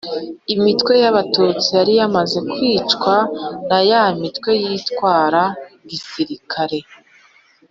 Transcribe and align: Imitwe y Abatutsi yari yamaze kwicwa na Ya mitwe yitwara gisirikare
Imitwe 0.53 0.93
y 1.01 1.05
Abatutsi 1.11 1.69
yari 1.79 1.93
yamaze 1.99 2.39
kwicwa 2.51 3.15
na 3.69 3.79
Ya 3.89 4.03
mitwe 4.19 4.51
yitwara 4.63 5.43
gisirikare 5.89 6.79